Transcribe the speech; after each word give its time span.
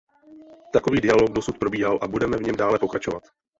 Takový 0.73 1.01
dialog 1.01 1.29
dosud 1.31 1.57
probíhal 1.59 1.99
a 2.01 2.07
budeme 2.07 2.37
v 2.37 2.41
něm 2.41 2.55
dále 2.55 2.79
pokračovat. 2.79 3.23